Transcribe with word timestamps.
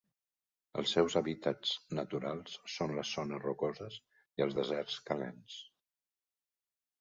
Els 0.81 0.93
seus 0.95 1.17
hàbitats 1.19 1.73
naturals 1.99 2.55
són 2.77 2.95
les 3.01 3.11
zones 3.19 3.43
rocoses 3.45 3.99
i 4.41 4.47
els 4.47 4.57
deserts 4.61 4.97
calents. 5.11 5.61